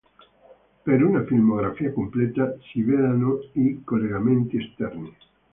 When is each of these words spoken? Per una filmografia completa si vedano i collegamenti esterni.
Per 0.87 1.03
una 1.07 1.21
filmografia 1.25 1.93
completa 1.93 2.57
si 2.71 2.81
vedano 2.81 3.39
i 3.63 3.83
collegamenti 3.83 4.57
esterni. 4.57 5.15